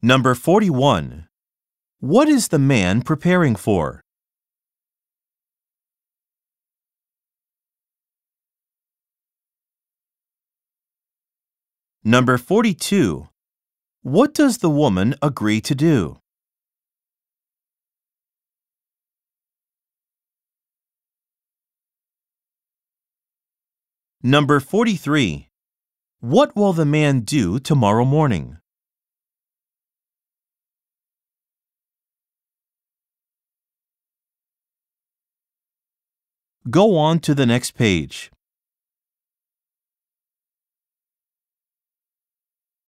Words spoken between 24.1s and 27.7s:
Number 43. What will the man do